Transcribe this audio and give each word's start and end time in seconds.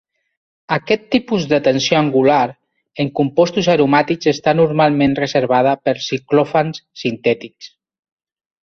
Aquest 0.75 1.03
tipus 1.15 1.43
de 1.51 1.59
tensió 1.67 1.97
angular 1.99 2.39
en 3.05 3.13
compostos 3.21 3.71
aromàtics 3.77 4.33
està 4.35 4.57
normalment 4.63 5.15
reservada 5.23 5.79
per 5.87 5.97
ciclofans 6.11 6.87
sintètics. 7.05 7.73